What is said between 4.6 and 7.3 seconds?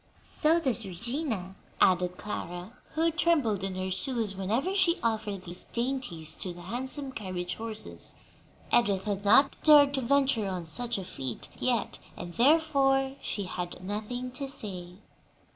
she offered these dainties to the handsome